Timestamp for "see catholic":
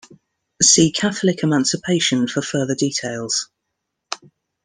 0.63-1.43